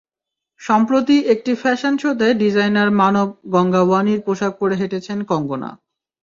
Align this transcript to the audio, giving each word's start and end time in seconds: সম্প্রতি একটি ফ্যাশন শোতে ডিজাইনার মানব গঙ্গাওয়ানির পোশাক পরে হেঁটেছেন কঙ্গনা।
সম্প্রতি 0.61 1.15
একটি 1.33 1.51
ফ্যাশন 1.55 1.93
শোতে 1.97 2.27
ডিজাইনার 2.33 2.89
মানব 3.01 3.27
গঙ্গাওয়ানির 3.51 4.19
পোশাক 4.21 4.53
পরে 4.59 4.75
হেঁটেছেন 4.75 5.17
কঙ্গনা। 5.23 5.69